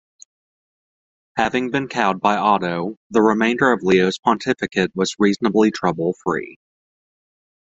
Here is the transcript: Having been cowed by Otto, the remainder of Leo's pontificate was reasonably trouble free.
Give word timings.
Having 1.37 1.69
been 1.69 1.87
cowed 1.87 2.19
by 2.21 2.35
Otto, 2.35 2.95
the 3.11 3.21
remainder 3.21 3.71
of 3.71 3.83
Leo's 3.83 4.17
pontificate 4.17 4.89
was 4.95 5.15
reasonably 5.19 5.69
trouble 5.69 6.15
free. 6.25 6.57